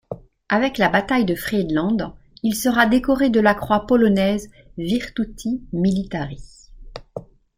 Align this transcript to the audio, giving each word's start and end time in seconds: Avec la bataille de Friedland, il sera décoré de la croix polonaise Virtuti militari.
Avec 0.49 0.79
la 0.79 0.89
bataille 0.89 1.25
de 1.25 1.35
Friedland, 1.35 2.15
il 2.41 2.55
sera 2.55 2.87
décoré 2.87 3.29
de 3.29 3.39
la 3.39 3.53
croix 3.53 3.85
polonaise 3.85 4.49
Virtuti 4.79 5.61
militari. 5.73 6.41